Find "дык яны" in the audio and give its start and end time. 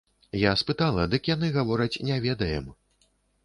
1.11-1.51